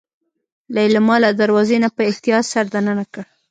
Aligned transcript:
ليلما 0.75 1.15
له 1.23 1.29
دروازې 1.41 1.77
نه 1.83 1.89
په 1.95 2.01
احتياط 2.11 2.45
سر 2.53 2.65
دننه 2.73 3.05
کړ. 3.13 3.23